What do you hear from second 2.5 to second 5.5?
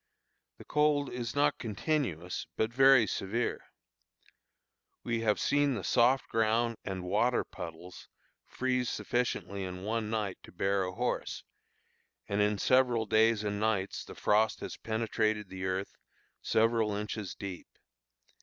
but very severe. We have